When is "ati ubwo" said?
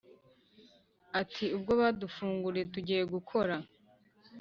1.21-1.71